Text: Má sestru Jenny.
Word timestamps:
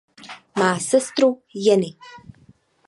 Má 0.59 0.79
sestru 0.79 1.41
Jenny. 1.53 1.97